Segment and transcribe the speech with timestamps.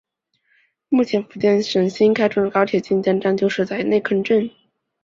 [0.89, 4.49] 目前福建省新开通的高铁晋江站就设在内坑镇。